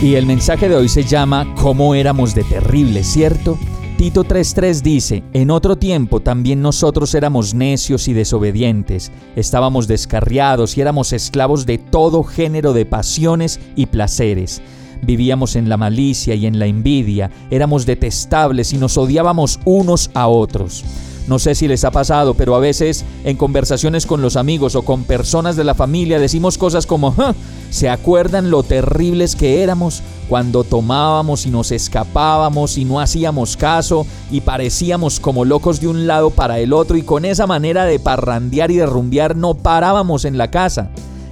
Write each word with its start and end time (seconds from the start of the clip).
Y 0.00 0.14
el 0.14 0.26
mensaje 0.26 0.68
de 0.68 0.76
hoy 0.76 0.88
se 0.88 1.02
llama 1.02 1.52
¿Cómo 1.56 1.92
éramos 1.92 2.32
de 2.32 2.44
terribles, 2.44 3.04
cierto? 3.04 3.58
Tito 3.96 4.22
3:3 4.22 4.80
dice, 4.80 5.24
En 5.32 5.50
otro 5.50 5.74
tiempo 5.74 6.20
también 6.20 6.62
nosotros 6.62 7.12
éramos 7.16 7.52
necios 7.52 8.06
y 8.06 8.12
desobedientes, 8.12 9.10
estábamos 9.34 9.88
descarriados 9.88 10.78
y 10.78 10.82
éramos 10.82 11.12
esclavos 11.12 11.66
de 11.66 11.78
todo 11.78 12.22
género 12.22 12.72
de 12.74 12.86
pasiones 12.86 13.58
y 13.74 13.86
placeres. 13.86 14.62
Vivíamos 15.02 15.56
en 15.56 15.68
la 15.68 15.76
malicia 15.76 16.36
y 16.36 16.46
en 16.46 16.60
la 16.60 16.66
envidia, 16.66 17.32
éramos 17.50 17.84
detestables 17.84 18.72
y 18.72 18.78
nos 18.78 18.96
odiábamos 18.96 19.58
unos 19.64 20.12
a 20.14 20.28
otros. 20.28 20.84
No 21.26 21.40
sé 21.40 21.56
si 21.56 21.66
les 21.66 21.84
ha 21.84 21.90
pasado, 21.90 22.34
pero 22.34 22.54
a 22.54 22.60
veces 22.60 23.04
en 23.24 23.36
conversaciones 23.36 24.06
con 24.06 24.22
los 24.22 24.36
amigos 24.36 24.76
o 24.76 24.82
con 24.82 25.02
personas 25.02 25.56
de 25.56 25.64
la 25.64 25.74
familia 25.74 26.20
decimos 26.20 26.56
cosas 26.56 26.86
como, 26.86 27.14
¿se 27.70 27.88
acuerdan 27.88 28.50
lo 28.50 28.62
terribles 28.62 29.36
que 29.36 29.62
éramos 29.62 30.02
cuando 30.28 30.64
tomábamos 30.64 31.46
y 31.46 31.50
nos 31.50 31.72
escapábamos 31.72 32.76
y 32.76 32.84
no 32.84 33.00
hacíamos 33.00 33.56
caso 33.56 34.06
y 34.30 34.42
parecíamos 34.42 35.20
como 35.20 35.44
locos 35.44 35.80
de 35.80 35.88
un 35.88 36.06
lado 36.06 36.30
para 36.30 36.58
el 36.58 36.72
otro 36.72 36.96
y 36.96 37.02
con 37.02 37.24
esa 37.24 37.46
manera 37.46 37.84
de 37.84 37.98
parrandear 37.98 38.70
y 38.70 38.76
de 38.76 38.86
rumbear 38.86 39.36
no 39.36 39.54
parábamos 39.54 40.24
en 40.24 40.38
la 40.38 40.50
casa? 40.50 40.90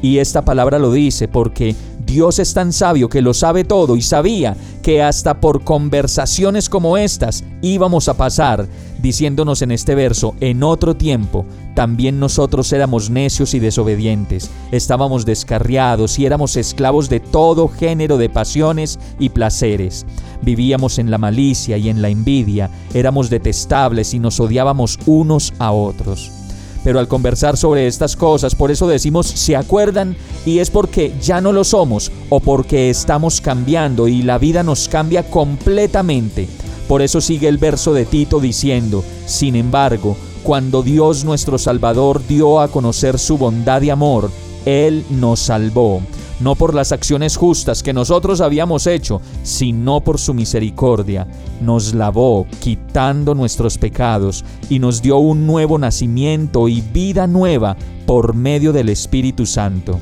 Y 0.00 0.18
esta 0.18 0.44
palabra 0.44 0.78
lo 0.78 0.92
dice 0.92 1.28
porque 1.28 1.74
Dios 2.06 2.38
es 2.38 2.54
tan 2.54 2.72
sabio 2.72 3.08
que 3.08 3.20
lo 3.20 3.34
sabe 3.34 3.64
todo 3.64 3.96
y 3.96 4.02
sabía 4.02 4.56
que 4.88 5.02
hasta 5.02 5.38
por 5.38 5.64
conversaciones 5.64 6.70
como 6.70 6.96
estas 6.96 7.44
íbamos 7.60 8.08
a 8.08 8.16
pasar, 8.16 8.66
diciéndonos 9.02 9.60
en 9.60 9.70
este 9.70 9.94
verso, 9.94 10.34
en 10.40 10.62
otro 10.62 10.96
tiempo, 10.96 11.44
también 11.74 12.18
nosotros 12.18 12.72
éramos 12.72 13.10
necios 13.10 13.52
y 13.52 13.58
desobedientes, 13.58 14.50
estábamos 14.72 15.26
descarriados 15.26 16.18
y 16.18 16.24
éramos 16.24 16.56
esclavos 16.56 17.10
de 17.10 17.20
todo 17.20 17.68
género 17.68 18.16
de 18.16 18.30
pasiones 18.30 18.98
y 19.18 19.28
placeres. 19.28 20.06
Vivíamos 20.40 20.98
en 20.98 21.10
la 21.10 21.18
malicia 21.18 21.76
y 21.76 21.90
en 21.90 22.00
la 22.00 22.08
envidia, 22.08 22.70
éramos 22.94 23.28
detestables 23.28 24.14
y 24.14 24.18
nos 24.18 24.40
odiábamos 24.40 24.98
unos 25.04 25.52
a 25.58 25.70
otros 25.70 26.47
pero 26.84 26.98
al 26.98 27.08
conversar 27.08 27.56
sobre 27.56 27.86
estas 27.86 28.16
cosas, 28.16 28.54
por 28.54 28.70
eso 28.70 28.86
decimos 28.86 29.26
se 29.26 29.56
acuerdan 29.56 30.16
y 30.46 30.58
es 30.58 30.70
porque 30.70 31.12
ya 31.20 31.40
no 31.40 31.52
lo 31.52 31.64
somos 31.64 32.12
o 32.28 32.40
porque 32.40 32.90
estamos 32.90 33.40
cambiando 33.40 34.08
y 34.08 34.22
la 34.22 34.38
vida 34.38 34.62
nos 34.62 34.88
cambia 34.88 35.28
completamente. 35.28 36.48
Por 36.88 37.02
eso 37.02 37.20
sigue 37.20 37.48
el 37.48 37.58
verso 37.58 37.92
de 37.92 38.06
Tito 38.06 38.40
diciendo, 38.40 39.04
sin 39.26 39.56
embargo, 39.56 40.16
cuando 40.42 40.82
Dios 40.82 41.24
nuestro 41.24 41.58
Salvador 41.58 42.26
dio 42.26 42.60
a 42.60 42.68
conocer 42.68 43.18
su 43.18 43.36
bondad 43.36 43.82
y 43.82 43.90
amor, 43.90 44.30
Él 44.64 45.04
nos 45.10 45.40
salvó 45.40 46.00
no 46.40 46.54
por 46.54 46.74
las 46.74 46.92
acciones 46.92 47.36
justas 47.36 47.82
que 47.82 47.92
nosotros 47.92 48.40
habíamos 48.40 48.86
hecho, 48.86 49.20
sino 49.42 50.00
por 50.00 50.18
su 50.18 50.34
misericordia. 50.34 51.26
Nos 51.60 51.94
lavó, 51.94 52.46
quitando 52.60 53.34
nuestros 53.34 53.78
pecados, 53.78 54.44
y 54.68 54.78
nos 54.78 55.02
dio 55.02 55.18
un 55.18 55.46
nuevo 55.46 55.78
nacimiento 55.78 56.68
y 56.68 56.80
vida 56.80 57.26
nueva 57.26 57.76
por 58.06 58.34
medio 58.34 58.72
del 58.72 58.88
Espíritu 58.88 59.46
Santo. 59.46 59.98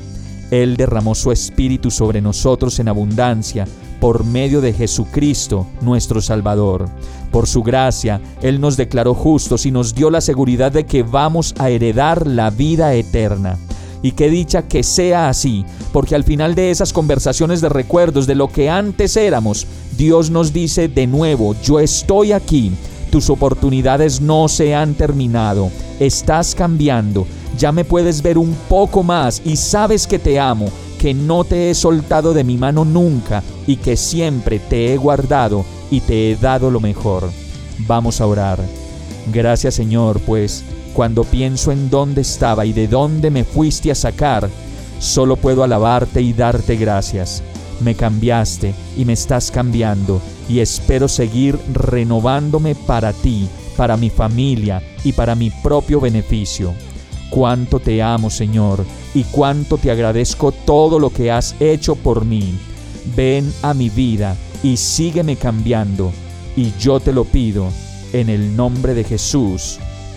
Él 0.51 0.77
derramó 0.77 1.15
su 1.15 1.31
Espíritu 1.31 1.91
sobre 1.91 2.21
nosotros 2.21 2.79
en 2.79 2.87
abundancia, 2.87 3.67
por 3.99 4.23
medio 4.23 4.61
de 4.61 4.73
Jesucristo, 4.73 5.67
nuestro 5.81 6.21
Salvador. 6.21 6.87
Por 7.31 7.47
su 7.47 7.63
gracia, 7.63 8.21
Él 8.41 8.61
nos 8.61 8.77
declaró 8.77 9.13
justos 9.13 9.65
y 9.65 9.71
nos 9.71 9.93
dio 9.95 10.09
la 10.09 10.21
seguridad 10.21 10.71
de 10.71 10.85
que 10.85 11.03
vamos 11.03 11.53
a 11.57 11.69
heredar 11.69 12.27
la 12.27 12.49
vida 12.49 12.93
eterna. 12.93 13.57
Y 14.01 14.11
qué 14.11 14.29
dicha 14.29 14.63
que 14.63 14.83
sea 14.83 15.29
así, 15.29 15.65
porque 15.91 16.15
al 16.15 16.23
final 16.23 16.55
de 16.55 16.71
esas 16.71 16.93
conversaciones 16.93 17.61
de 17.61 17.69
recuerdos 17.69 18.27
de 18.27 18.35
lo 18.35 18.49
que 18.49 18.69
antes 18.69 19.17
éramos, 19.17 19.65
Dios 19.97 20.29
nos 20.29 20.53
dice 20.53 20.87
de 20.87 21.07
nuevo, 21.07 21.55
yo 21.63 21.79
estoy 21.79 22.31
aquí, 22.31 22.71
tus 23.11 23.29
oportunidades 23.29 24.21
no 24.21 24.47
se 24.47 24.75
han 24.75 24.93
terminado, 24.93 25.71
estás 25.99 26.53
cambiando, 26.53 27.25
ya 27.57 27.71
me 27.71 27.85
puedes 27.85 28.21
ver 28.21 28.37
un 28.37 28.55
poco 28.69 29.01
más 29.01 29.41
y 29.43 29.55
sabes 29.55 30.05
que 30.05 30.19
te 30.19 30.39
amo, 30.39 30.67
que 30.99 31.13
no 31.13 31.43
te 31.43 31.69
he 31.69 31.75
soltado 31.75 32.33
de 32.33 32.43
mi 32.43 32.57
mano 32.57 32.85
nunca 32.85 33.43
y 33.65 33.77
que 33.77 33.97
siempre 33.97 34.59
te 34.59 34.93
he 34.93 34.97
guardado 34.97 35.65
y 35.89 36.01
te 36.01 36.31
he 36.31 36.35
dado 36.35 36.69
lo 36.69 36.79
mejor. 36.79 37.29
Vamos 37.79 38.21
a 38.21 38.27
orar. 38.27 38.59
Gracias 39.33 39.75
Señor, 39.75 40.19
pues 40.21 40.63
cuando 40.97 41.25
pienso 41.25 41.71
en 41.71 41.91
dónde 41.91 42.21
estaba 42.21 42.65
y 42.65 42.73
de 42.73 42.87
dónde 42.87 43.29
me 43.29 43.43
fuiste 43.43 43.91
a 43.91 43.95
sacar, 43.95 44.49
solo 44.97 45.35
puedo 45.35 45.63
alabarte 45.63 46.23
y 46.23 46.33
darte 46.33 46.75
gracias. 46.75 47.43
Me 47.81 47.93
cambiaste 47.93 48.73
y 48.97 49.05
me 49.05 49.13
estás 49.13 49.51
cambiando 49.51 50.19
y 50.49 50.59
espero 50.59 51.07
seguir 51.07 51.59
renovándome 51.71 52.73
para 52.73 53.13
ti, 53.13 53.47
para 53.75 53.95
mi 53.95 54.09
familia 54.09 54.81
y 55.03 55.13
para 55.13 55.35
mi 55.35 55.51
propio 55.51 56.01
beneficio. 56.01 56.73
Cuánto 57.29 57.79
te 57.79 58.01
amo, 58.01 58.31
Señor, 58.31 58.83
y 59.13 59.23
cuánto 59.25 59.77
te 59.77 59.91
agradezco 59.91 60.51
todo 60.51 60.97
lo 60.97 61.11
que 61.11 61.29
has 61.29 61.53
hecho 61.59 61.95
por 61.95 62.25
mí. 62.25 62.57
Ven 63.15 63.53
a 63.61 63.75
mi 63.75 63.91
vida 63.91 64.35
y 64.63 64.77
sígueme 64.77 65.35
cambiando, 65.35 66.11
y 66.55 66.73
yo 66.79 66.99
te 66.99 67.13
lo 67.13 67.23
pido 67.23 67.67
en 68.13 68.29
el 68.29 68.55
nombre 68.55 68.95
de 68.95 69.03
Jesús. 69.03 69.77